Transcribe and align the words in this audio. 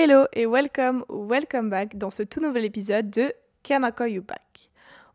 Hello 0.00 0.26
et 0.32 0.46
welcome 0.46 1.04
welcome 1.08 1.70
back 1.70 1.98
dans 1.98 2.10
ce 2.10 2.22
tout 2.22 2.38
nouvel 2.38 2.64
épisode 2.64 3.10
de 3.10 3.32
Can 3.66 3.82
I 3.82 3.90
Call 3.92 4.10
You 4.10 4.22
Back. 4.22 4.70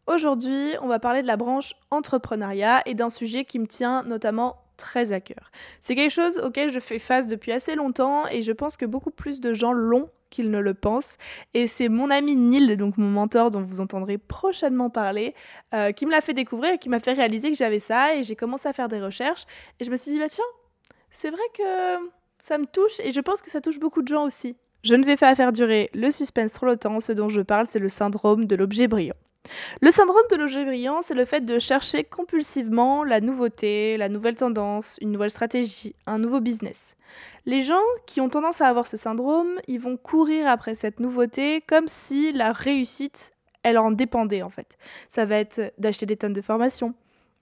Aujourd'hui, 0.08 0.72
on 0.82 0.90
va 0.90 1.00
parler 1.00 1.22
de 1.22 1.28
la 1.28 1.38
branche 1.38 1.74
entrepreneuriat 1.90 2.82
et 2.86 2.94
d'un 2.94 3.10
sujet 3.10 3.46
qui 3.46 3.60
me 3.60 3.66
tient 3.66 4.04
notamment 4.04 4.58
très 4.76 5.14
à 5.14 5.22
cœur. 5.22 5.52
C'est 5.80 5.96
quelque 5.96 6.12
chose 6.12 6.38
auquel 6.40 6.70
je 6.70 6.82
fais 6.82 7.00
face 7.00 7.28
depuis 7.28 7.54
assez 7.54 7.76
longtemps 7.76 8.28
et 8.28 8.42
je 8.42 8.52
pense 8.52 8.76
que 8.76 8.86
beaucoup 8.86 9.10
plus 9.10 9.40
de 9.40 9.54
gens 9.54 9.72
l'ont 9.72 10.10
qu'ils 10.30 10.52
ne 10.52 10.60
le 10.60 10.74
pensent. 10.74 11.16
Et 11.54 11.68
c'est 11.68 11.88
mon 11.88 12.10
ami 12.10 12.36
Neil, 12.36 12.76
donc 12.76 12.98
mon 12.98 13.08
mentor 13.08 13.52
dont 13.52 13.62
vous 13.62 13.80
entendrez 13.80 14.18
prochainement 14.18 14.90
parler, 14.90 15.34
euh, 15.74 15.94
qui 15.94 16.06
me 16.06 16.12
l'a 16.12 16.20
fait 16.20 16.34
découvrir 16.34 16.74
et 16.74 16.78
qui 16.78 16.90
m'a 16.90 17.00
fait 17.00 17.14
réaliser 17.14 17.50
que 17.52 17.58
j'avais 17.58 17.80
ça 17.80 18.18
et 18.18 18.24
j'ai 18.24 18.36
commencé 18.36 18.68
à 18.68 18.74
faire 18.74 18.90
des 18.90 19.00
recherches 19.00 19.46
et 19.80 19.86
je 19.86 19.92
me 19.92 19.96
suis 19.96 20.12
dit, 20.12 20.20
bah 20.20 20.28
tiens, 20.28 20.44
c'est 21.10 21.30
vrai 21.30 21.44
que 21.58 22.12
ça 22.38 22.58
me 22.58 22.66
touche 22.66 23.00
et 23.00 23.12
je 23.12 23.22
pense 23.22 23.42
que 23.42 23.50
ça 23.50 23.62
touche 23.62 23.80
beaucoup 23.80 24.02
de 24.02 24.10
gens 24.10 24.26
aussi. 24.26 24.58
Je 24.84 24.96
ne 24.96 25.06
vais 25.06 25.16
pas 25.16 25.34
faire 25.34 25.54
durer 25.54 25.90
le 25.94 26.12
suspense 26.12 26.52
trop 26.52 26.66
longtemps, 26.66 27.00
ce 27.00 27.14
dont 27.14 27.30
je 27.30 27.40
parle, 27.40 27.68
c'est 27.70 27.80
le 27.80 27.88
syndrome 27.88 28.46
de 28.46 28.56
l'objet 28.58 28.88
brillant. 28.88 29.16
Le 29.82 29.92
syndrome 29.92 30.24
de 30.30 30.36
l'objet 30.36 30.66
brillant, 30.66 31.02
c'est 31.02 31.14
le 31.14 31.24
fait 31.24 31.46
de 31.46 31.58
chercher 31.58 32.04
compulsivement 32.04 33.06
la 33.06 33.22
nouveauté, 33.22 33.96
la 33.96 34.10
nouvelle 34.10 34.36
tendance, 34.36 34.98
une 35.00 35.14
nouvelle 35.14 35.30
stratégie, 35.30 35.96
un 36.06 36.20
nouveau 36.20 36.42
business. 36.42 36.98
Les 37.46 37.62
gens 37.62 37.82
qui 38.08 38.20
ont 38.20 38.28
tendance 38.28 38.60
à 38.60 38.68
avoir 38.68 38.86
ce 38.86 38.98
syndrome, 38.98 39.60
ils 39.68 39.80
vont 39.80 39.96
courir 39.96 40.48
après 40.48 40.76
cette 40.76 41.00
nouveauté 41.00 41.62
comme 41.62 41.88
si 41.88 42.34
la 42.34 42.52
réussite, 42.52 43.32
elle 43.64 43.78
en 43.78 43.92
dépendait 43.92 44.42
en 44.42 44.50
fait. 44.50 44.78
Ça 45.08 45.26
va 45.26 45.38
être 45.38 45.74
d'acheter 45.78 46.06
des 46.06 46.18
tonnes 46.18 46.34
de 46.34 46.42
formations, 46.42 46.94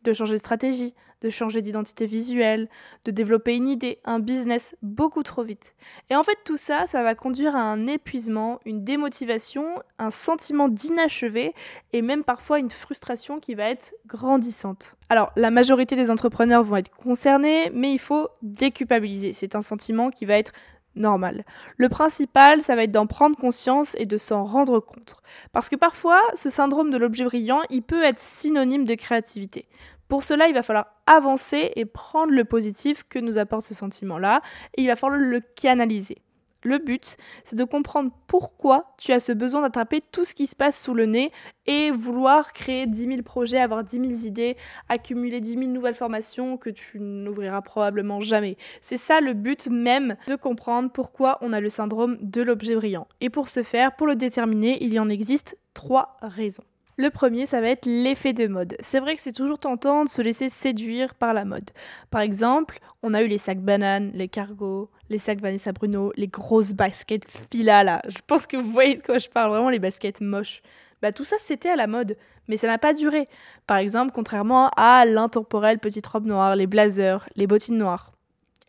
de 0.04 0.14
changer 0.14 0.34
de 0.34 0.40
stratégie, 0.40 0.94
de 1.22 1.30
changer 1.30 1.62
d'identité 1.62 2.06
visuelle, 2.06 2.68
de 3.06 3.12
développer 3.12 3.56
une 3.56 3.68
idée, 3.68 4.00
un 4.06 4.20
business 4.20 4.76
beaucoup 4.82 5.24
trop 5.24 5.44
vite. 5.44 5.76
Et 6.10 6.16
en 6.16 6.24
fait, 6.24 6.38
tout 6.44 6.58
ça, 6.58 6.86
ça 6.88 7.04
va 7.04 7.16
conduire 7.16 7.56
à 7.56 7.62
un 7.62 7.88
épuisement, 7.88 8.60
une 8.66 8.84
démotivation, 8.84 9.76
un 10.00 10.12
sentiment 10.12 10.68
d'inachevé 10.68 11.54
et 11.94 12.02
même 12.02 12.24
parfois 12.24 12.60
une 12.60 12.72
frustration 12.72 13.40
qui 13.40 13.56
va 13.56 13.70
être 13.70 13.94
grandissante. 14.08 14.96
Alors, 15.10 15.32
la 15.36 15.52
majorité 15.52 15.96
des 15.96 16.10
entrepreneurs 16.10 16.64
vont 16.64 16.78
être 16.78 16.92
concernés, 16.92 17.70
mais 17.74 17.94
il 17.94 18.00
faut 18.00 18.30
déculpabiliser. 18.42 19.34
C'est 19.34 19.56
un 19.56 19.62
sentiment 19.62 20.10
qui 20.10 20.26
va 20.26 20.38
être 20.38 20.54
normal. 20.96 21.46
Le 21.78 21.90
principal, 21.90 22.62
ça 22.62 22.76
va 22.76 22.84
être 22.84 22.92
d'en 22.92 23.08
prendre 23.08 23.38
conscience 23.38 23.96
et 23.98 24.06
de 24.06 24.18
s'en 24.18 24.44
rendre 24.44 24.80
compte. 24.80 25.16
Parce 25.52 25.70
que 25.70 25.76
parfois, 25.76 26.22
ce 26.34 26.50
syndrome 26.50 26.92
de 26.92 26.98
l'objet 26.98 27.24
brillant, 27.24 27.62
il 27.70 27.82
peut 27.82 28.04
être 28.04 28.20
synonyme 28.20 28.86
de 28.86 28.96
créativité. 28.96 29.68
Pour 30.12 30.26
cela, 30.26 30.50
il 30.50 30.54
va 30.54 30.62
falloir 30.62 30.88
avancer 31.08 31.72
et 31.78 31.86
prendre 31.86 32.34
le 32.34 32.44
positif 32.44 33.06
que 33.08 33.18
nous 33.18 33.38
apporte 33.38 33.64
ce 33.64 33.74
sentiment-là, 33.74 34.42
et 34.76 34.82
il 34.82 34.88
va 34.88 34.98
falloir 34.98 35.22
le 35.22 35.40
canaliser. 35.40 36.18
Le 36.64 36.80
but, 36.80 37.16
c'est 37.46 37.56
de 37.56 37.64
comprendre 37.64 38.12
pourquoi 38.28 38.94
tu 38.98 39.14
as 39.14 39.22
ce 39.22 39.32
besoin 39.32 39.62
d'attraper 39.62 40.02
tout 40.12 40.26
ce 40.26 40.34
qui 40.34 40.48
se 40.48 40.56
passe 40.58 40.84
sous 40.84 40.94
le 40.94 41.06
nez 41.06 41.32
et 41.66 41.92
vouloir 41.92 42.52
créer 42.52 42.88
10 42.88 43.08
000 43.08 43.22
projets, 43.22 43.62
avoir 43.62 43.86
10 43.86 44.06
000 44.06 44.28
idées, 44.28 44.58
accumuler 44.90 45.40
10 45.40 45.52
000 45.52 45.66
nouvelles 45.68 45.96
formations 45.96 46.58
que 46.58 46.70
tu 46.70 47.00
n'ouvriras 47.00 47.62
probablement 47.62 48.20
jamais. 48.20 48.58
C'est 48.82 48.98
ça 48.98 49.22
le 49.22 49.32
but 49.32 49.68
même 49.68 50.18
de 50.28 50.36
comprendre 50.36 50.92
pourquoi 50.92 51.38
on 51.40 51.54
a 51.54 51.62
le 51.62 51.70
syndrome 51.70 52.18
de 52.20 52.42
l'objet 52.42 52.76
brillant. 52.76 53.08
Et 53.22 53.30
pour 53.30 53.48
ce 53.48 53.64
faire, 53.64 53.96
pour 53.96 54.08
le 54.08 54.18
déterminer, 54.18 54.84
il 54.84 54.94
y 54.94 55.00
en 55.00 55.08
existe 55.08 55.58
trois 55.74 56.18
raisons. 56.22 56.64
Le 57.02 57.10
premier, 57.10 57.48
ça 57.48 57.62
va 57.62 57.70
être 57.70 57.88
l'effet 57.88 58.32
de 58.32 58.46
mode. 58.46 58.78
C'est 58.80 59.00
vrai 59.00 59.16
que 59.16 59.22
c'est 59.24 59.34
toujours 59.34 59.58
tentant 59.58 60.04
de 60.04 60.10
se 60.10 60.22
laisser 60.22 60.50
séduire 60.50 61.16
par 61.16 61.34
la 61.34 61.46
mode. 61.46 61.72
Par 62.12 62.22
exemple, 62.22 62.78
on 63.02 63.16
a 63.16 63.24
eu 63.24 63.28
les 63.28 63.40
sacs 63.40 63.60
bananes, 63.60 64.12
les 64.14 64.28
cargos, 64.28 64.88
les 65.10 65.18
sacs 65.18 65.40
Vanessa 65.40 65.72
Bruno, 65.72 66.14
les 66.16 66.28
grosses 66.28 66.74
baskets 66.74 67.26
fila 67.50 67.84
là. 67.84 68.04
Je 68.08 68.20
pense 68.28 68.46
que 68.46 68.56
vous 68.56 68.70
voyez 68.70 68.98
de 68.98 69.02
quoi 69.02 69.18
je 69.18 69.30
parle, 69.30 69.50
vraiment 69.50 69.72
les 69.72 69.80
baskets 69.80 70.22
moches. 70.22 70.62
Bah 71.02 71.12
tout 71.12 71.24
ça 71.24 71.38
c'était 71.40 71.70
à 71.70 71.76
la 71.76 71.88
mode, 71.88 72.18
mais 72.48 72.56
ça 72.56 72.68
n'a 72.68 72.78
pas 72.78 72.94
duré. 72.94 73.28
Par 73.66 73.78
exemple, 73.78 74.12
contrairement 74.14 74.70
à 74.78 75.04
l'intemporelle 75.04 75.80
petite 75.80 76.06
robe 76.06 76.28
noire, 76.28 76.56
les 76.56 76.68
blazers, 76.68 77.28
les 77.36 77.48
bottines 77.48 77.80
noires. 77.80 78.12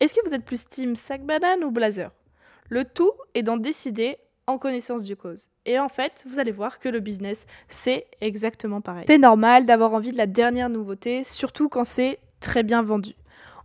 Est-ce 0.00 0.14
que 0.14 0.26
vous 0.26 0.32
êtes 0.32 0.46
plus 0.46 0.64
team 0.64 0.96
sac 0.96 1.22
banane 1.22 1.64
ou 1.64 1.70
blazer? 1.70 2.10
Le 2.70 2.86
tout 2.86 3.12
est 3.34 3.42
d'en 3.42 3.58
décider 3.58 4.16
en 4.46 4.58
connaissance 4.58 5.04
du 5.04 5.16
cause. 5.16 5.48
Et 5.66 5.78
en 5.78 5.88
fait, 5.88 6.24
vous 6.26 6.38
allez 6.38 6.52
voir 6.52 6.78
que 6.78 6.88
le 6.88 7.00
business, 7.00 7.46
c'est 7.68 8.06
exactement 8.20 8.80
pareil. 8.80 9.04
C'est 9.06 9.18
normal 9.18 9.66
d'avoir 9.66 9.94
envie 9.94 10.12
de 10.12 10.18
la 10.18 10.26
dernière 10.26 10.68
nouveauté, 10.68 11.24
surtout 11.24 11.68
quand 11.68 11.84
c'est 11.84 12.18
très 12.40 12.62
bien 12.62 12.82
vendu. 12.82 13.14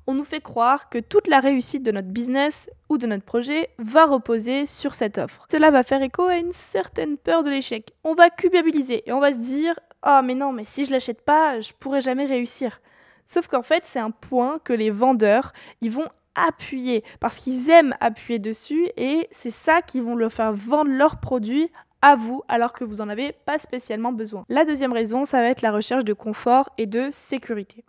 On 0.09 0.13
nous 0.13 0.23
fait 0.23 0.39
croire 0.39 0.89
que 0.89 0.99
toute 0.99 1.27
la 1.27 1.41
réussite 1.41 1.83
de 1.83 1.91
notre 1.91 2.07
business 2.07 2.69
ou 2.87 2.97
de 2.97 3.07
notre 3.07 3.25
projet 3.25 3.69
va 3.77 4.05
reposer 4.05 4.65
sur 4.65 4.93
cette 4.93 5.17
offre. 5.17 5.45
Cela 5.51 5.69
va 5.69 5.83
faire 5.83 6.01
écho 6.01 6.23
à 6.23 6.37
une 6.37 6.53
certaine 6.53 7.17
peur 7.17 7.43
de 7.43 7.49
l'échec. 7.49 7.91
On 8.05 8.13
va 8.13 8.29
culpabiliser 8.29 9.03
et 9.05 9.11
on 9.11 9.19
va 9.19 9.33
se 9.33 9.37
dire 9.39 9.77
"Ah 10.03 10.21
mais 10.21 10.35
non, 10.35 10.53
mais 10.53 10.63
si 10.63 10.85
je 10.85 10.91
l'achète 10.91 11.21
pas, 11.21 11.59
je 11.59 11.73
pourrai 11.77 11.99
jamais 11.99 12.25
réussir." 12.25 12.79
Sauf 13.25 13.47
qu'en 13.47 13.63
fait, 13.63 13.85
c'est 13.85 13.99
un 13.99 14.11
point 14.11 14.59
que 14.63 14.71
les 14.71 14.91
vendeurs, 14.91 15.51
ils 15.81 15.91
vont 15.91 16.07
appuyer 16.37 17.03
parce 17.19 17.39
qu'ils 17.39 17.69
aiment 17.69 17.95
appuyer 17.99 18.39
dessus 18.39 18.87
et 18.95 19.27
c'est 19.31 19.51
ça 19.51 19.81
qui 19.81 19.99
vont 19.99 20.15
leur 20.15 20.31
faire 20.31 20.53
vendre 20.53 20.91
leurs 20.91 21.19
produits 21.19 21.69
à 22.01 22.15
vous 22.15 22.43
alors 22.47 22.73
que 22.73 22.85
vous 22.85 22.97
n'en 22.97 23.09
avez 23.09 23.33
pas 23.33 23.57
spécialement 23.57 24.13
besoin. 24.13 24.45
La 24.47 24.63
deuxième 24.63 24.93
raison, 24.93 25.25
ça 25.25 25.41
va 25.41 25.49
être 25.49 25.61
la 25.61 25.71
recherche 25.71 26.05
de 26.05 26.13
confort 26.13 26.69
et 26.77 26.85
de 26.85 27.09
sécurité. 27.09 27.83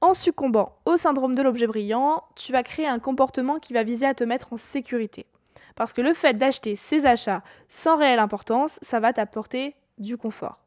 En 0.00 0.14
succombant 0.14 0.76
au 0.84 0.96
syndrome 0.96 1.34
de 1.34 1.42
l'objet 1.42 1.66
brillant, 1.66 2.22
tu 2.36 2.52
vas 2.52 2.62
créer 2.62 2.86
un 2.86 3.00
comportement 3.00 3.58
qui 3.58 3.72
va 3.72 3.82
viser 3.82 4.06
à 4.06 4.14
te 4.14 4.22
mettre 4.22 4.52
en 4.52 4.56
sécurité. 4.56 5.26
Parce 5.74 5.92
que 5.92 6.02
le 6.02 6.14
fait 6.14 6.34
d'acheter 6.34 6.76
ces 6.76 7.06
achats 7.06 7.42
sans 7.68 7.96
réelle 7.96 8.18
importance, 8.18 8.78
ça 8.82 9.00
va 9.00 9.12
t'apporter 9.12 9.74
du 9.98 10.16
confort. 10.16 10.64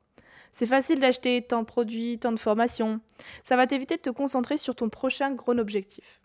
C'est 0.52 0.66
facile 0.66 1.00
d'acheter 1.00 1.42
tant 1.42 1.62
de 1.62 1.66
produits, 1.66 2.20
tant 2.20 2.32
de 2.32 2.40
formations. 2.40 3.00
Ça 3.44 3.56
va 3.56 3.68
t'éviter 3.68 3.96
de 3.96 4.02
te 4.02 4.10
concentrer 4.10 4.58
sur 4.58 4.76
ton 4.76 4.90
prochain 4.90 5.32
gros 5.32 5.58
objectif. 5.58 6.21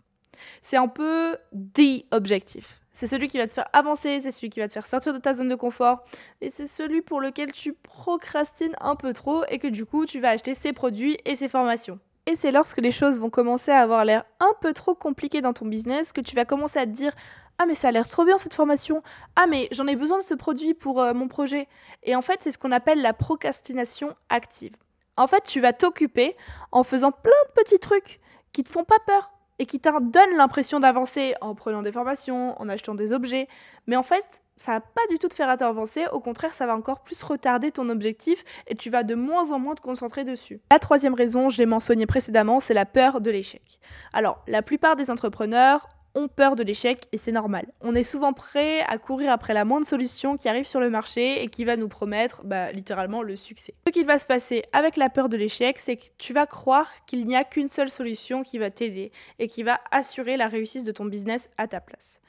C'est 0.61 0.77
un 0.77 0.87
peu 0.87 1.37
the 1.53 2.05
objectif. 2.11 2.81
C'est 2.93 3.07
celui 3.07 3.27
qui 3.27 3.37
va 3.37 3.47
te 3.47 3.53
faire 3.53 3.67
avancer, 3.73 4.19
c'est 4.21 4.31
celui 4.31 4.49
qui 4.49 4.59
va 4.59 4.67
te 4.67 4.73
faire 4.73 4.87
sortir 4.87 5.13
de 5.13 5.19
ta 5.19 5.35
zone 5.35 5.49
de 5.49 5.55
confort, 5.55 6.03
et 6.41 6.49
c'est 6.49 6.65
celui 6.65 7.03
pour 7.03 7.21
lequel 7.21 7.51
tu 7.51 7.73
procrastines 7.73 8.75
un 8.81 8.95
peu 8.95 9.13
trop 9.13 9.43
et 9.49 9.59
que 9.59 9.67
du 9.67 9.85
coup 9.85 10.07
tu 10.07 10.19
vas 10.19 10.31
acheter 10.31 10.55
ces 10.55 10.73
produits 10.73 11.17
et 11.23 11.35
ces 11.35 11.47
formations. 11.47 11.99
Et 12.25 12.35
c'est 12.35 12.51
lorsque 12.51 12.79
les 12.79 12.91
choses 12.91 13.19
vont 13.19 13.29
commencer 13.29 13.71
à 13.71 13.81
avoir 13.81 14.03
l'air 14.03 14.25
un 14.39 14.51
peu 14.61 14.73
trop 14.73 14.95
compliquées 14.95 15.41
dans 15.41 15.53
ton 15.53 15.65
business 15.65 16.11
que 16.11 16.21
tu 16.21 16.35
vas 16.35 16.43
commencer 16.43 16.79
à 16.79 16.85
te 16.85 16.91
dire 16.91 17.13
ah 17.59 17.65
mais 17.65 17.75
ça 17.75 17.87
a 17.87 17.91
l'air 17.91 18.07
trop 18.07 18.25
bien 18.25 18.37
cette 18.37 18.53
formation. 18.53 19.01
Ah 19.35 19.47
mais 19.47 19.67
j'en 19.71 19.87
ai 19.87 19.95
besoin 19.95 20.17
de 20.17 20.23
ce 20.23 20.33
produit 20.33 20.73
pour 20.73 21.01
euh, 21.01 21.13
mon 21.13 21.27
projet. 21.27 21.67
Et 22.03 22.15
en 22.15 22.21
fait, 22.21 22.39
c'est 22.41 22.51
ce 22.51 22.57
qu'on 22.57 22.71
appelle 22.71 23.01
la 23.01 23.13
procrastination 23.13 24.15
active. 24.29 24.75
En 25.15 25.25
fait, 25.27 25.43
tu 25.43 25.59
vas 25.59 25.73
t'occuper 25.73 26.35
en 26.71 26.83
faisant 26.83 27.11
plein 27.11 27.31
de 27.47 27.61
petits 27.61 27.79
trucs 27.79 28.19
qui 28.53 28.63
te 28.63 28.69
font 28.69 28.83
pas 28.83 28.99
peur, 29.05 29.31
et 29.59 29.65
qui 29.65 29.79
te 29.79 29.89
donne 29.89 30.37
l'impression 30.37 30.79
d'avancer 30.79 31.35
en 31.41 31.55
prenant 31.55 31.81
des 31.81 31.91
formations, 31.91 32.59
en 32.61 32.69
achetant 32.69 32.95
des 32.95 33.13
objets. 33.13 33.47
Mais 33.87 33.95
en 33.95 34.03
fait, 34.03 34.41
ça 34.57 34.73
va 34.73 34.79
pas 34.81 35.01
du 35.09 35.19
tout 35.19 35.27
te 35.27 35.35
faire 35.35 35.49
avancer, 35.49 36.05
au 36.11 36.19
contraire, 36.19 36.53
ça 36.53 36.65
va 36.65 36.75
encore 36.75 37.01
plus 37.01 37.21
retarder 37.23 37.71
ton 37.71 37.89
objectif 37.89 38.43
et 38.67 38.75
tu 38.75 38.89
vas 38.89 39.03
de 39.03 39.15
moins 39.15 39.51
en 39.51 39.59
moins 39.59 39.75
te 39.75 39.81
concentrer 39.81 40.23
dessus. 40.23 40.61
La 40.71 40.79
troisième 40.79 41.13
raison, 41.13 41.49
je 41.49 41.57
l'ai 41.57 41.65
mentionné 41.65 42.05
précédemment, 42.05 42.59
c'est 42.59 42.73
la 42.73 42.85
peur 42.85 43.21
de 43.21 43.29
l'échec. 43.29 43.79
Alors, 44.13 44.43
la 44.47 44.61
plupart 44.61 44.95
des 44.95 45.11
entrepreneurs 45.11 45.87
ont 46.17 46.27
peur 46.27 46.55
de 46.55 46.63
l'échec 46.63 47.07
et 47.11 47.17
c'est 47.17 47.31
normal. 47.31 47.71
On 47.81 47.95
est 47.95 48.03
souvent 48.03 48.33
prêt 48.33 48.81
à 48.81 48.97
courir 48.97 49.31
après 49.31 49.53
la 49.53 49.65
moindre 49.65 49.85
solution 49.85 50.35
qui 50.35 50.49
arrive 50.49 50.65
sur 50.65 50.79
le 50.79 50.89
marché 50.89 51.43
et 51.43 51.47
qui 51.47 51.63
va 51.63 51.77
nous 51.77 51.87
promettre 51.87 52.43
bah, 52.43 52.71
littéralement 52.71 53.21
le 53.21 53.35
succès. 53.35 53.75
Ce 53.85 53.91
qui 53.91 54.03
va 54.03 54.17
se 54.17 54.25
passer 54.25 54.63
avec 54.73 54.97
la 54.97 55.09
peur 55.09 55.29
de 55.29 55.37
l'échec, 55.37 55.77
c'est 55.77 55.97
que 55.97 56.05
tu 56.17 56.33
vas 56.33 56.47
croire 56.47 56.91
qu'il 57.05 57.25
n'y 57.25 57.35
a 57.35 57.43
qu'une 57.43 57.69
seule 57.69 57.89
solution 57.89 58.41
qui 58.41 58.57
va 58.57 58.71
t'aider 58.71 59.11
et 59.39 59.47
qui 59.47 59.63
va 59.63 59.79
assurer 59.91 60.37
la 60.37 60.47
réussite 60.47 60.85
de 60.85 60.91
ton 60.91 61.05
business 61.05 61.49
à 61.57 61.67
ta 61.67 61.79
place. 61.79 62.19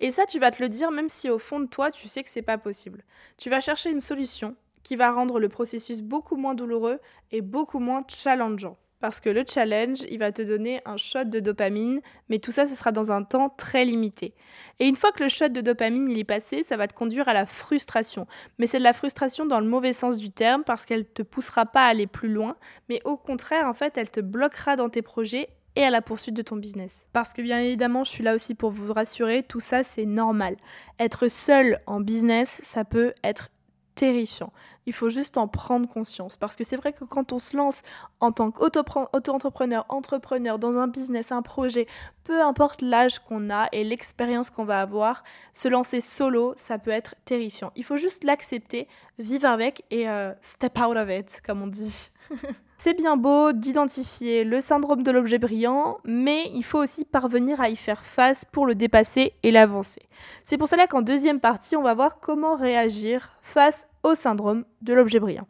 Et 0.00 0.10
ça, 0.10 0.24
tu 0.26 0.38
vas 0.38 0.50
te 0.50 0.62
le 0.62 0.68
dire 0.68 0.90
même 0.90 1.08
si 1.08 1.30
au 1.30 1.38
fond 1.38 1.60
de 1.60 1.66
toi, 1.66 1.90
tu 1.90 2.08
sais 2.08 2.22
que 2.22 2.30
c'est 2.30 2.42
pas 2.42 2.58
possible. 2.58 3.04
Tu 3.36 3.50
vas 3.50 3.60
chercher 3.60 3.90
une 3.90 4.00
solution 4.00 4.56
qui 4.82 4.96
va 4.96 5.12
rendre 5.12 5.38
le 5.38 5.48
processus 5.48 6.02
beaucoup 6.02 6.36
moins 6.36 6.54
douloureux 6.54 7.00
et 7.30 7.42
beaucoup 7.42 7.78
moins 7.78 8.04
challengeant 8.08 8.76
parce 9.04 9.20
que 9.20 9.28
le 9.28 9.44
challenge, 9.46 9.98
il 10.08 10.18
va 10.18 10.32
te 10.32 10.40
donner 10.40 10.80
un 10.86 10.96
shot 10.96 11.24
de 11.24 11.38
dopamine, 11.38 12.00
mais 12.30 12.38
tout 12.38 12.52
ça, 12.52 12.64
ce 12.64 12.74
sera 12.74 12.90
dans 12.90 13.12
un 13.12 13.22
temps 13.22 13.50
très 13.50 13.84
limité. 13.84 14.32
Et 14.80 14.88
une 14.88 14.96
fois 14.96 15.12
que 15.12 15.22
le 15.22 15.28
shot 15.28 15.50
de 15.50 15.60
dopamine 15.60 16.10
il 16.10 16.18
est 16.18 16.24
passé, 16.24 16.62
ça 16.62 16.78
va 16.78 16.88
te 16.88 16.94
conduire 16.94 17.28
à 17.28 17.34
la 17.34 17.44
frustration. 17.44 18.26
Mais 18.58 18.66
c'est 18.66 18.78
de 18.78 18.82
la 18.82 18.94
frustration 18.94 19.44
dans 19.44 19.60
le 19.60 19.66
mauvais 19.66 19.92
sens 19.92 20.16
du 20.16 20.30
terme, 20.30 20.64
parce 20.64 20.86
qu'elle 20.86 21.04
te 21.04 21.20
poussera 21.20 21.66
pas 21.66 21.84
à 21.84 21.88
aller 21.88 22.06
plus 22.06 22.32
loin, 22.32 22.56
mais 22.88 23.02
au 23.04 23.18
contraire, 23.18 23.66
en 23.66 23.74
fait, 23.74 23.98
elle 23.98 24.10
te 24.10 24.20
bloquera 24.20 24.76
dans 24.76 24.88
tes 24.88 25.02
projets 25.02 25.50
et 25.76 25.84
à 25.84 25.90
la 25.90 26.00
poursuite 26.00 26.34
de 26.34 26.40
ton 26.40 26.56
business. 26.56 27.04
Parce 27.12 27.34
que 27.34 27.42
bien 27.42 27.60
évidemment, 27.60 28.04
je 28.04 28.10
suis 28.10 28.24
là 28.24 28.34
aussi 28.34 28.54
pour 28.54 28.70
vous 28.70 28.90
rassurer, 28.90 29.42
tout 29.42 29.60
ça 29.60 29.84
c'est 29.84 30.06
normal. 30.06 30.56
Être 30.98 31.28
seul 31.28 31.78
en 31.84 32.00
business, 32.00 32.62
ça 32.64 32.86
peut 32.86 33.12
être 33.22 33.50
terrifiant. 33.94 34.52
Il 34.86 34.92
faut 34.92 35.08
juste 35.08 35.38
en 35.38 35.48
prendre 35.48 35.88
conscience. 35.88 36.36
Parce 36.36 36.56
que 36.56 36.64
c'est 36.64 36.76
vrai 36.76 36.92
que 36.92 37.04
quand 37.04 37.32
on 37.32 37.38
se 37.38 37.56
lance 37.56 37.82
en 38.20 38.32
tant 38.32 38.50
qu'auto-entrepreneur, 38.50 39.86
entrepreneur, 39.88 40.58
dans 40.58 40.78
un 40.78 40.88
business, 40.88 41.32
un 41.32 41.42
projet, 41.42 41.86
peu 42.24 42.42
importe 42.42 42.82
l'âge 42.82 43.18
qu'on 43.20 43.50
a 43.50 43.68
et 43.72 43.84
l'expérience 43.84 44.50
qu'on 44.50 44.64
va 44.64 44.80
avoir, 44.80 45.22
se 45.52 45.68
lancer 45.68 46.00
solo, 46.00 46.54
ça 46.56 46.78
peut 46.78 46.90
être 46.90 47.14
terrifiant. 47.24 47.72
Il 47.76 47.84
faut 47.84 47.96
juste 47.96 48.24
l'accepter, 48.24 48.88
vivre 49.18 49.48
avec 49.48 49.84
et 49.90 50.08
euh, 50.08 50.32
step 50.42 50.78
out 50.78 50.96
of 50.96 51.08
it, 51.10 51.40
comme 51.46 51.62
on 51.62 51.66
dit. 51.66 52.10
C'est 52.76 52.94
bien 52.94 53.16
beau 53.16 53.52
d'identifier 53.52 54.44
le 54.44 54.60
syndrome 54.60 55.02
de 55.02 55.10
l'objet 55.10 55.38
brillant, 55.38 55.98
mais 56.04 56.50
il 56.54 56.62
faut 56.64 56.78
aussi 56.78 57.04
parvenir 57.04 57.60
à 57.60 57.68
y 57.68 57.76
faire 57.76 58.04
face 58.04 58.44
pour 58.44 58.66
le 58.66 58.74
dépasser 58.74 59.32
et 59.42 59.50
l'avancer. 59.50 60.02
C'est 60.42 60.58
pour 60.58 60.68
cela 60.68 60.86
qu'en 60.86 61.02
deuxième 61.02 61.40
partie, 61.40 61.76
on 61.76 61.82
va 61.82 61.94
voir 61.94 62.20
comment 62.20 62.56
réagir 62.56 63.38
face 63.42 63.88
au 64.02 64.14
syndrome 64.14 64.64
de 64.82 64.92
l'objet 64.92 65.20
brillant. 65.20 65.46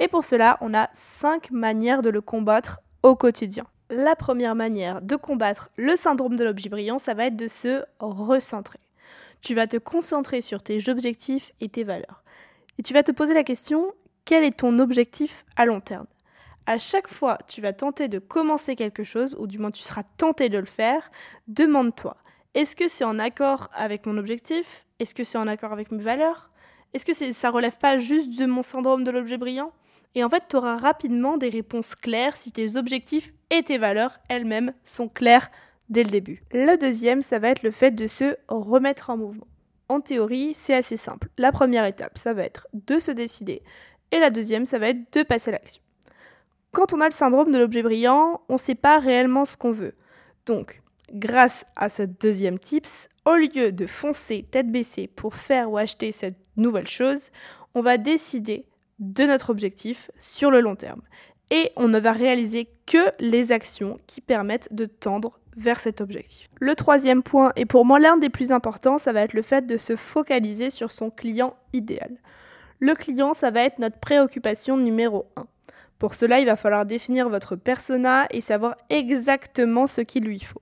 Et 0.00 0.08
pour 0.08 0.24
cela, 0.24 0.58
on 0.60 0.74
a 0.74 0.88
cinq 0.92 1.50
manières 1.50 2.02
de 2.02 2.10
le 2.10 2.20
combattre 2.20 2.80
au 3.02 3.14
quotidien. 3.14 3.64
La 3.90 4.16
première 4.16 4.54
manière 4.54 5.02
de 5.02 5.16
combattre 5.16 5.70
le 5.76 5.96
syndrome 5.96 6.36
de 6.36 6.44
l'objet 6.44 6.68
brillant, 6.68 6.98
ça 6.98 7.14
va 7.14 7.26
être 7.26 7.36
de 7.36 7.48
se 7.48 7.84
recentrer. 8.00 8.80
Tu 9.42 9.54
vas 9.54 9.66
te 9.66 9.76
concentrer 9.76 10.40
sur 10.40 10.62
tes 10.62 10.88
objectifs 10.88 11.52
et 11.60 11.68
tes 11.68 11.84
valeurs. 11.84 12.22
Et 12.78 12.82
tu 12.82 12.94
vas 12.94 13.02
te 13.02 13.12
poser 13.12 13.34
la 13.34 13.44
question, 13.44 13.92
quel 14.24 14.44
est 14.44 14.58
ton 14.58 14.78
objectif 14.78 15.44
à 15.56 15.64
long 15.64 15.80
terme? 15.80 16.06
À 16.66 16.78
chaque 16.78 17.08
fois 17.08 17.38
tu 17.48 17.60
vas 17.60 17.72
tenter 17.72 18.08
de 18.08 18.18
commencer 18.18 18.76
quelque 18.76 19.04
chose, 19.04 19.36
ou 19.38 19.46
du 19.46 19.58
moins 19.58 19.70
tu 19.70 19.82
seras 19.82 20.04
tenté 20.16 20.48
de 20.48 20.58
le 20.58 20.66
faire, 20.66 21.10
demande-toi, 21.48 22.16
est-ce 22.54 22.76
que 22.76 22.88
c'est 22.88 23.04
en 23.04 23.18
accord 23.18 23.70
avec 23.72 24.06
mon 24.06 24.18
objectif? 24.18 24.84
Est-ce 24.98 25.14
que 25.14 25.24
c'est 25.24 25.38
en 25.38 25.46
accord 25.46 25.72
avec 25.72 25.90
mes 25.90 26.02
valeurs? 26.02 26.50
Est-ce 26.92 27.06
que 27.06 27.14
ça 27.14 27.50
relève 27.50 27.78
pas 27.78 27.96
juste 27.96 28.38
de 28.38 28.44
mon 28.44 28.62
syndrome 28.62 29.04
de 29.04 29.10
l'objet 29.10 29.38
brillant? 29.38 29.72
Et 30.14 30.22
en 30.22 30.28
fait, 30.28 30.44
tu 30.48 30.56
auras 30.56 30.76
rapidement 30.76 31.38
des 31.38 31.48
réponses 31.48 31.94
claires 31.94 32.36
si 32.36 32.52
tes 32.52 32.76
objectifs 32.76 33.32
et 33.48 33.62
tes 33.62 33.78
valeurs 33.78 34.18
elles-mêmes 34.28 34.74
sont 34.84 35.08
claires 35.08 35.50
dès 35.88 36.04
le 36.04 36.10
début. 36.10 36.42
Le 36.52 36.76
deuxième, 36.76 37.22
ça 37.22 37.38
va 37.38 37.48
être 37.48 37.62
le 37.62 37.70
fait 37.70 37.92
de 37.92 38.06
se 38.06 38.36
remettre 38.48 39.08
en 39.08 39.16
mouvement. 39.16 39.46
En 39.88 40.00
théorie, 40.00 40.52
c'est 40.54 40.74
assez 40.74 40.96
simple. 40.96 41.28
La 41.38 41.52
première 41.52 41.86
étape, 41.86 42.18
ça 42.18 42.34
va 42.34 42.42
être 42.42 42.68
de 42.74 42.98
se 42.98 43.10
décider. 43.10 43.62
Et 44.12 44.20
la 44.20 44.30
deuxième, 44.30 44.66
ça 44.66 44.78
va 44.78 44.90
être 44.90 45.12
de 45.12 45.22
passer 45.22 45.50
à 45.50 45.52
l'action. 45.52 45.82
Quand 46.70 46.92
on 46.92 47.00
a 47.00 47.06
le 47.06 47.12
syndrome 47.12 47.50
de 47.50 47.58
l'objet 47.58 47.82
brillant, 47.82 48.42
on 48.48 48.54
ne 48.54 48.58
sait 48.58 48.74
pas 48.74 48.98
réellement 48.98 49.44
ce 49.44 49.56
qu'on 49.56 49.72
veut. 49.72 49.94
Donc, 50.46 50.82
grâce 51.12 51.64
à 51.76 51.88
ce 51.88 52.02
deuxième 52.02 52.58
tips, 52.58 53.08
au 53.24 53.34
lieu 53.34 53.72
de 53.72 53.86
foncer 53.86 54.46
tête 54.50 54.70
baissée 54.70 55.06
pour 55.06 55.34
faire 55.34 55.70
ou 55.70 55.76
acheter 55.76 56.12
cette 56.12 56.38
nouvelle 56.56 56.88
chose, 56.88 57.30
on 57.74 57.82
va 57.82 57.98
décider 57.98 58.66
de 58.98 59.24
notre 59.24 59.50
objectif 59.50 60.10
sur 60.18 60.50
le 60.50 60.60
long 60.60 60.76
terme. 60.76 61.02
Et 61.50 61.70
on 61.76 61.88
ne 61.88 61.98
va 61.98 62.12
réaliser 62.12 62.68
que 62.86 63.12
les 63.18 63.52
actions 63.52 63.98
qui 64.06 64.20
permettent 64.20 64.72
de 64.72 64.86
tendre 64.86 65.38
vers 65.56 65.80
cet 65.80 66.00
objectif. 66.00 66.48
Le 66.60 66.74
troisième 66.74 67.22
point, 67.22 67.52
et 67.56 67.66
pour 67.66 67.84
moi 67.84 67.98
l'un 67.98 68.16
des 68.16 68.30
plus 68.30 68.52
importants, 68.52 68.96
ça 68.96 69.12
va 69.12 69.20
être 69.22 69.34
le 69.34 69.42
fait 69.42 69.66
de 69.66 69.76
se 69.76 69.96
focaliser 69.96 70.70
sur 70.70 70.90
son 70.90 71.10
client 71.10 71.54
idéal. 71.72 72.16
Le 72.82 72.96
client, 72.96 73.32
ça 73.32 73.52
va 73.52 73.62
être 73.62 73.78
notre 73.78 74.00
préoccupation 74.00 74.76
numéro 74.76 75.26
1. 75.36 75.46
Pour 76.00 76.14
cela, 76.14 76.40
il 76.40 76.46
va 76.46 76.56
falloir 76.56 76.84
définir 76.84 77.28
votre 77.28 77.54
persona 77.54 78.26
et 78.30 78.40
savoir 78.40 78.76
exactement 78.90 79.86
ce 79.86 80.00
qu'il 80.00 80.24
lui 80.24 80.40
faut. 80.40 80.60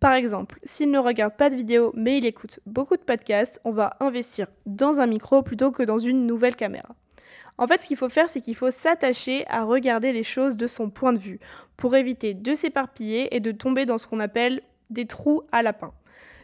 Par 0.00 0.14
exemple, 0.14 0.58
s'il 0.64 0.90
ne 0.90 0.98
regarde 0.98 1.36
pas 1.36 1.50
de 1.50 1.56
vidéos 1.56 1.92
mais 1.94 2.16
il 2.16 2.24
écoute 2.24 2.60
beaucoup 2.64 2.96
de 2.96 3.02
podcasts, 3.02 3.60
on 3.64 3.72
va 3.72 3.98
investir 4.00 4.46
dans 4.64 5.02
un 5.02 5.06
micro 5.06 5.42
plutôt 5.42 5.70
que 5.70 5.82
dans 5.82 5.98
une 5.98 6.26
nouvelle 6.26 6.56
caméra. 6.56 6.96
En 7.58 7.66
fait, 7.66 7.82
ce 7.82 7.88
qu'il 7.88 7.98
faut 7.98 8.08
faire, 8.08 8.30
c'est 8.30 8.40
qu'il 8.40 8.56
faut 8.56 8.70
s'attacher 8.70 9.44
à 9.46 9.64
regarder 9.64 10.14
les 10.14 10.24
choses 10.24 10.56
de 10.56 10.66
son 10.66 10.88
point 10.88 11.12
de 11.12 11.18
vue 11.18 11.40
pour 11.76 11.94
éviter 11.94 12.32
de 12.32 12.54
s'éparpiller 12.54 13.36
et 13.36 13.40
de 13.40 13.52
tomber 13.52 13.84
dans 13.84 13.98
ce 13.98 14.06
qu'on 14.06 14.20
appelle 14.20 14.62
des 14.88 15.04
trous 15.04 15.42
à 15.52 15.60
lapin. 15.60 15.92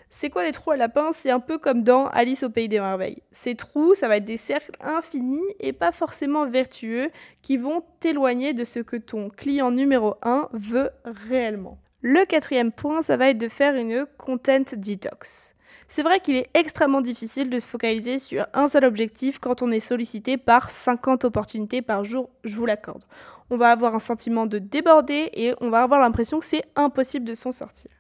C'est 0.08 0.30
quoi 0.30 0.44
des 0.44 0.52
trous 0.52 0.70
à 0.70 0.76
lapin? 0.76 1.10
C'est 1.12 1.30
un 1.30 1.40
peu 1.40 1.58
comme 1.58 1.82
dans 1.82 2.06
Alice 2.08 2.42
au 2.42 2.48
pays 2.48 2.68
des 2.68 2.80
merveilles. 2.80 3.22
Ces 3.32 3.54
trous, 3.54 3.94
ça 3.94 4.08
va 4.08 4.18
être 4.18 4.24
des 4.24 4.36
cercles 4.36 4.76
infinis 4.80 5.42
et 5.60 5.72
pas 5.72 5.92
forcément 5.92 6.46
vertueux 6.46 7.10
qui 7.42 7.56
vont 7.56 7.82
t'éloigner 8.00 8.54
de 8.54 8.64
ce 8.64 8.80
que 8.80 8.96
ton 8.96 9.28
client 9.30 9.70
numéro 9.70 10.14
1 10.22 10.48
veut 10.52 10.90
réellement. 11.04 11.78
Le 12.02 12.24
quatrième 12.24 12.72
point, 12.72 13.02
ça 13.02 13.16
va 13.16 13.30
être 13.30 13.38
de 13.38 13.48
faire 13.48 13.74
une 13.74 14.06
content 14.16 14.62
detox. 14.76 15.54
C'est 15.88 16.02
vrai 16.02 16.20
qu'il 16.20 16.36
est 16.36 16.48
extrêmement 16.54 17.00
difficile 17.00 17.50
de 17.50 17.58
se 17.58 17.66
focaliser 17.66 18.18
sur 18.18 18.46
un 18.54 18.68
seul 18.68 18.84
objectif 18.84 19.38
quand 19.38 19.62
on 19.62 19.70
est 19.70 19.80
sollicité 19.80 20.36
par 20.36 20.70
50 20.70 21.24
opportunités 21.24 21.82
par 21.82 22.04
jour, 22.04 22.30
je 22.44 22.54
vous 22.56 22.66
l'accorde. 22.66 23.04
On 23.50 23.56
va 23.56 23.70
avoir 23.70 23.94
un 23.94 24.00
sentiment 24.00 24.46
de 24.46 24.58
déborder 24.58 25.30
et 25.32 25.54
on 25.60 25.70
va 25.70 25.82
avoir 25.82 26.00
l'impression 26.00 26.38
que 26.38 26.44
c'est 26.44 26.64
impossible 26.74 27.24
de 27.24 27.34
s'en 27.34 27.52
sortir. 27.52 27.90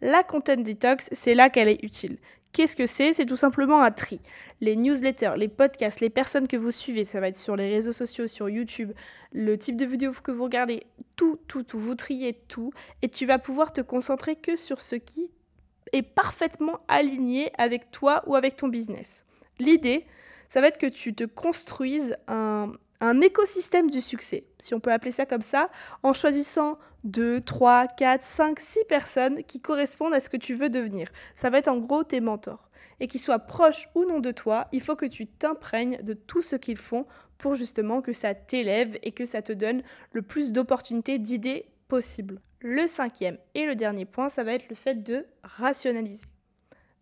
La 0.00 0.22
content 0.22 0.56
detox, 0.56 1.08
c'est 1.12 1.34
là 1.34 1.50
qu'elle 1.50 1.68
est 1.68 1.82
utile. 1.82 2.18
Qu'est-ce 2.52 2.74
que 2.74 2.86
c'est? 2.86 3.12
C'est 3.12 3.26
tout 3.26 3.36
simplement 3.36 3.80
un 3.80 3.92
tri. 3.92 4.20
Les 4.60 4.74
newsletters, 4.74 5.34
les 5.36 5.48
podcasts, 5.48 6.00
les 6.00 6.10
personnes 6.10 6.48
que 6.48 6.56
vous 6.56 6.72
suivez, 6.72 7.04
ça 7.04 7.20
va 7.20 7.28
être 7.28 7.36
sur 7.36 7.54
les 7.54 7.70
réseaux 7.70 7.92
sociaux, 7.92 8.26
sur 8.26 8.48
YouTube, 8.48 8.92
le 9.32 9.56
type 9.56 9.76
de 9.76 9.84
vidéo 9.84 10.12
que 10.12 10.32
vous 10.32 10.44
regardez, 10.44 10.84
tout, 11.14 11.38
tout, 11.46 11.62
tout, 11.62 11.78
vous 11.78 11.94
triez 11.94 12.34
tout 12.48 12.72
et 13.02 13.08
tu 13.08 13.24
vas 13.24 13.38
pouvoir 13.38 13.72
te 13.72 13.80
concentrer 13.80 14.34
que 14.34 14.56
sur 14.56 14.80
ce 14.80 14.96
qui 14.96 15.30
est 15.92 16.02
parfaitement 16.02 16.80
aligné 16.88 17.52
avec 17.56 17.90
toi 17.90 18.22
ou 18.26 18.34
avec 18.34 18.56
ton 18.56 18.68
business. 18.68 19.24
L'idée, 19.60 20.06
ça 20.48 20.60
va 20.60 20.68
être 20.68 20.78
que 20.78 20.86
tu 20.86 21.14
te 21.14 21.24
construises 21.24 22.16
un, 22.26 22.72
un 23.00 23.20
écosystème 23.20 23.90
du 23.90 24.00
succès, 24.00 24.44
si 24.58 24.74
on 24.74 24.80
peut 24.80 24.92
appeler 24.92 25.10
ça 25.10 25.26
comme 25.26 25.42
ça, 25.42 25.70
en 26.02 26.12
choisissant 26.12 26.78
2, 27.04 27.40
3, 27.40 27.88
4, 27.88 28.24
5, 28.24 28.60
6 28.60 28.80
personnes 28.88 29.44
qui 29.44 29.60
correspondent 29.60 30.14
à 30.14 30.20
ce 30.20 30.28
que 30.28 30.36
tu 30.36 30.54
veux 30.54 30.68
devenir. 30.68 31.08
Ça 31.34 31.50
va 31.50 31.58
être 31.58 31.68
en 31.68 31.78
gros 31.78 32.04
tes 32.04 32.20
mentors. 32.20 32.70
Et 33.00 33.08
qu'ils 33.08 33.20
soient 33.20 33.38
proches 33.38 33.88
ou 33.94 34.04
non 34.04 34.20
de 34.20 34.30
toi, 34.30 34.68
il 34.72 34.82
faut 34.82 34.96
que 34.96 35.06
tu 35.06 35.26
t'imprègnes 35.26 36.02
de 36.02 36.12
tout 36.12 36.42
ce 36.42 36.56
qu'ils 36.56 36.76
font 36.76 37.06
pour 37.38 37.54
justement 37.54 38.02
que 38.02 38.12
ça 38.12 38.34
t'élève 38.34 38.98
et 39.02 39.12
que 39.12 39.24
ça 39.24 39.40
te 39.40 39.52
donne 39.52 39.82
le 40.12 40.20
plus 40.20 40.52
d'opportunités, 40.52 41.18
d'idées 41.18 41.66
possibles. 41.88 42.40
Le 42.60 42.86
cinquième 42.86 43.38
et 43.54 43.64
le 43.64 43.74
dernier 43.74 44.04
point, 44.04 44.28
ça 44.28 44.44
va 44.44 44.52
être 44.52 44.68
le 44.68 44.76
fait 44.76 45.02
de 45.02 45.24
rationaliser. 45.42 46.26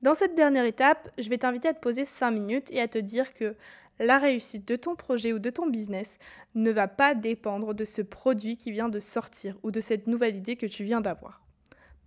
Dans 0.03 0.15
cette 0.15 0.37
dernière 0.37 0.65
étape, 0.65 1.11
je 1.19 1.29
vais 1.29 1.39
t'inviter 1.39 1.67
à 1.67 1.75
te 1.75 1.81
poser 1.81 2.05
5 2.05 2.31
minutes 2.31 2.71
et 2.71 2.81
à 2.81 2.87
te 2.87 2.99
dire 2.99 3.35
que 3.35 3.57
la 3.99 4.19
réussite 4.19 4.67
de 4.67 4.77
ton 4.77 4.95
projet 4.95 5.33
ou 5.33 5.39
de 5.39 5.51
ton 5.51 5.67
business 5.67 6.19
ne 6.55 6.71
va 6.71 6.89
pas 6.89 7.15
dépendre 7.15 7.75
de 7.75 7.85
ce 7.85 8.03
produit 8.03 8.57
qui 8.57 8.71
vient 8.71 8.89
de 8.89 9.01
sortir 9.01 9.57
ou 9.63 9.71
de 9.71 9.81
cette 9.81 10.07
nouvelle 10.07 10.37
idée 10.37 10.57
que 10.57 10.67
tu 10.67 10.85
viens 10.85 11.01
d'avoir. 11.01 11.43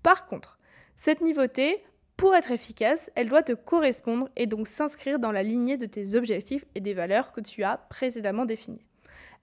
Par 0.04 0.26
contre, 0.28 0.58
cette 0.96 1.22
nouveauté, 1.22 1.84
pour 2.18 2.36
être 2.36 2.52
efficace, 2.52 3.12
elle 3.16 3.30
doit 3.30 3.44
te 3.44 3.54
correspondre 3.54 4.30
et 4.36 4.46
donc 4.46 4.68
s'inscrire 4.68 5.20
dans 5.20 5.32
la 5.32 5.44
lignée 5.44 5.78
de 5.78 5.86
tes 5.86 6.16
objectifs 6.16 6.66
et 6.76 6.82
des 6.82 6.94
valeurs 6.94 7.32
que 7.32 7.42
tu 7.42 7.64
as 7.64 7.78
précédemment 7.90 8.46
définies. 8.46 8.86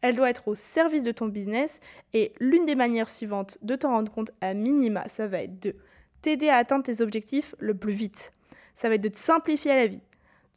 Elle 0.00 0.14
doit 0.14 0.30
être 0.30 0.46
au 0.46 0.54
service 0.54 1.02
de 1.02 1.10
ton 1.10 1.26
business 1.26 1.80
et 2.14 2.32
l'une 2.38 2.64
des 2.64 2.76
manières 2.76 3.10
suivantes 3.10 3.58
de 3.62 3.74
t'en 3.74 3.90
rendre 3.90 4.12
compte 4.12 4.30
à 4.40 4.54
minima, 4.54 5.08
ça 5.08 5.26
va 5.26 5.42
être 5.42 5.60
de 5.60 5.74
t'aider 6.22 6.48
à 6.48 6.56
atteindre 6.56 6.84
tes 6.84 7.00
objectifs 7.00 7.54
le 7.58 7.76
plus 7.76 7.92
vite. 7.92 8.32
Ça 8.74 8.88
va 8.88 8.94
être 8.94 9.00
de 9.00 9.08
te 9.08 9.16
simplifier 9.16 9.74
la 9.74 9.86
vie, 9.86 10.02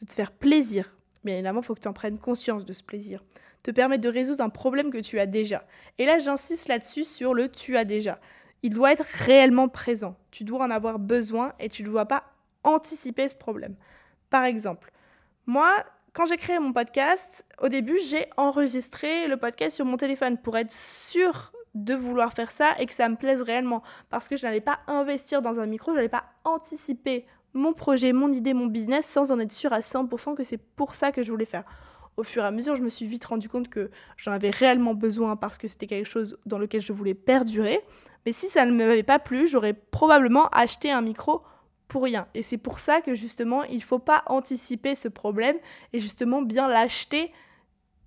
de 0.01 0.05
te 0.05 0.13
faire 0.13 0.31
plaisir, 0.31 0.95
Bien 1.23 1.35
évidemment, 1.35 1.61
il 1.61 1.65
faut 1.65 1.75
que 1.75 1.81
tu 1.81 1.87
en 1.87 1.93
prennes 1.93 2.17
conscience 2.17 2.65
de 2.65 2.73
ce 2.73 2.83
plaisir. 2.83 3.23
Te 3.63 3.71
permettre 3.71 4.03
de 4.03 4.09
résoudre 4.09 4.43
un 4.43 4.49
problème 4.49 4.91
que 4.91 4.97
tu 4.97 5.19
as 5.19 5.27
déjà. 5.27 5.65
Et 5.97 6.05
là, 6.05 6.17
j'insiste 6.17 6.67
là-dessus 6.67 7.03
sur 7.03 7.33
le 7.33 7.49
tu 7.49 7.77
as 7.77 7.85
déjà. 7.85 8.19
Il 8.63 8.73
doit 8.73 8.91
être 8.91 9.05
réellement 9.25 9.69
présent. 9.69 10.15
Tu 10.31 10.43
dois 10.43 10.63
en 10.65 10.71
avoir 10.71 10.99
besoin 10.99 11.53
et 11.59 11.69
tu 11.69 11.83
ne 11.83 11.89
dois 11.89 12.05
pas 12.05 12.23
anticiper 12.63 13.27
ce 13.27 13.35
problème. 13.35 13.75
Par 14.29 14.45
exemple, 14.45 14.91
moi, 15.45 15.85
quand 16.13 16.25
j'ai 16.25 16.37
créé 16.37 16.59
mon 16.59 16.73
podcast, 16.73 17.45
au 17.61 17.69
début, 17.69 17.99
j'ai 17.99 18.27
enregistré 18.37 19.27
le 19.27 19.37
podcast 19.37 19.75
sur 19.75 19.85
mon 19.85 19.97
téléphone 19.97 20.37
pour 20.37 20.57
être 20.57 20.71
sûr 20.71 21.51
de 21.73 21.93
vouloir 21.93 22.33
faire 22.33 22.51
ça 22.51 22.75
et 22.79 22.85
que 22.85 22.93
ça 22.93 23.07
me 23.07 23.15
plaise 23.15 23.41
réellement. 23.41 23.81
Parce 24.09 24.27
que 24.27 24.35
je 24.35 24.45
n'allais 24.45 24.61
pas 24.61 24.79
investir 24.87 25.41
dans 25.41 25.59
un 25.59 25.65
micro, 25.65 25.91
je 25.91 25.97
n'allais 25.97 26.09
pas 26.09 26.25
anticiper 26.43 27.25
mon 27.53 27.73
projet, 27.73 28.13
mon 28.13 28.31
idée, 28.31 28.53
mon 28.53 28.67
business 28.67 29.05
sans 29.05 29.31
en 29.31 29.39
être 29.39 29.51
sûr 29.51 29.73
à 29.73 29.79
100% 29.79 30.35
que 30.35 30.43
c'est 30.43 30.57
pour 30.57 30.95
ça 30.95 31.11
que 31.11 31.23
je 31.23 31.31
voulais 31.31 31.45
faire. 31.45 31.63
Au 32.17 32.23
fur 32.23 32.43
et 32.43 32.45
à 32.45 32.51
mesure, 32.51 32.75
je 32.75 32.83
me 32.83 32.89
suis 32.89 33.05
vite 33.05 33.25
rendu 33.25 33.49
compte 33.49 33.69
que 33.69 33.89
j'en 34.17 34.31
avais 34.31 34.49
réellement 34.49 34.93
besoin 34.93 35.35
parce 35.35 35.57
que 35.57 35.67
c'était 35.67 35.87
quelque 35.87 36.07
chose 36.07 36.37
dans 36.45 36.57
lequel 36.57 36.81
je 36.81 36.93
voulais 36.93 37.13
perdurer. 37.13 37.79
Mais 38.25 38.31
si 38.31 38.47
ça 38.47 38.65
ne 38.65 38.71
m'avait 38.71 39.03
pas 39.03 39.19
plu, 39.19 39.47
j'aurais 39.47 39.73
probablement 39.73 40.47
acheté 40.49 40.91
un 40.91 41.01
micro 41.01 41.41
pour 41.87 42.03
rien. 42.03 42.27
Et 42.33 42.41
c'est 42.41 42.57
pour 42.57 42.79
ça 42.79 43.01
que 43.01 43.15
justement, 43.15 43.63
il 43.63 43.77
ne 43.77 43.81
faut 43.81 43.99
pas 43.99 44.23
anticiper 44.27 44.95
ce 44.95 45.07
problème 45.07 45.57
et 45.93 45.99
justement 45.99 46.41
bien 46.41 46.67
l'acheter 46.67 47.31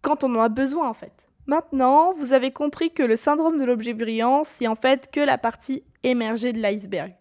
quand 0.00 0.24
on 0.24 0.34
en 0.36 0.40
a 0.40 0.48
besoin 0.48 0.88
en 0.88 0.94
fait. 0.94 1.26
Maintenant, 1.46 2.14
vous 2.14 2.32
avez 2.32 2.50
compris 2.50 2.90
que 2.92 3.02
le 3.02 3.16
syndrome 3.16 3.58
de 3.58 3.64
l'objet 3.64 3.92
brillant, 3.92 4.44
c'est 4.44 4.66
en 4.66 4.76
fait 4.76 5.10
que 5.10 5.20
la 5.20 5.36
partie 5.36 5.82
émergée 6.02 6.52
de 6.52 6.60
l'iceberg. 6.60 7.14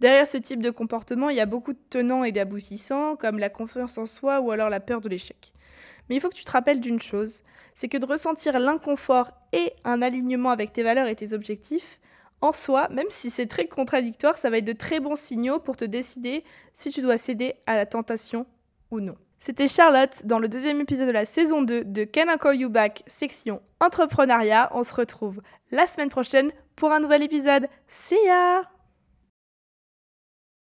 Derrière 0.00 0.28
ce 0.28 0.38
type 0.38 0.62
de 0.62 0.70
comportement, 0.70 1.28
il 1.30 1.36
y 1.36 1.40
a 1.40 1.46
beaucoup 1.46 1.72
de 1.72 1.78
tenants 1.90 2.24
et 2.24 2.32
d'aboutissants, 2.32 3.16
comme 3.16 3.38
la 3.38 3.48
confiance 3.48 3.98
en 3.98 4.06
soi 4.06 4.40
ou 4.40 4.50
alors 4.50 4.70
la 4.70 4.80
peur 4.80 5.00
de 5.00 5.08
l'échec. 5.08 5.52
Mais 6.08 6.16
il 6.16 6.20
faut 6.20 6.28
que 6.28 6.34
tu 6.34 6.44
te 6.44 6.50
rappelles 6.50 6.80
d'une 6.80 7.00
chose, 7.00 7.42
c'est 7.74 7.88
que 7.88 7.98
de 7.98 8.06
ressentir 8.06 8.58
l'inconfort 8.58 9.30
et 9.52 9.72
un 9.84 10.02
alignement 10.02 10.50
avec 10.50 10.72
tes 10.72 10.82
valeurs 10.82 11.06
et 11.06 11.16
tes 11.16 11.32
objectifs, 11.32 11.98
en 12.40 12.52
soi, 12.52 12.88
même 12.90 13.08
si 13.08 13.30
c'est 13.30 13.46
très 13.46 13.66
contradictoire, 13.66 14.38
ça 14.38 14.50
va 14.50 14.58
être 14.58 14.64
de 14.64 14.72
très 14.72 15.00
bons 15.00 15.16
signaux 15.16 15.58
pour 15.58 15.76
te 15.76 15.84
décider 15.84 16.44
si 16.72 16.90
tu 16.90 17.02
dois 17.02 17.18
céder 17.18 17.54
à 17.66 17.74
la 17.74 17.84
tentation 17.84 18.46
ou 18.90 19.00
non. 19.00 19.16
C'était 19.40 19.68
Charlotte 19.68 20.24
dans 20.24 20.38
le 20.38 20.48
deuxième 20.48 20.80
épisode 20.80 21.08
de 21.08 21.12
la 21.12 21.24
saison 21.24 21.62
2 21.62 21.84
de 21.84 22.04
Can 22.04 22.32
I 22.32 22.38
Call 22.38 22.56
You 22.56 22.68
Back, 22.68 23.02
section 23.06 23.60
entrepreneuriat. 23.80 24.70
On 24.72 24.82
se 24.82 24.94
retrouve 24.94 25.40
la 25.70 25.86
semaine 25.86 26.08
prochaine 26.08 26.50
pour 26.74 26.92
un 26.92 27.00
nouvel 27.00 27.22
épisode. 27.22 27.68
See 27.88 28.16
ya 28.24 28.77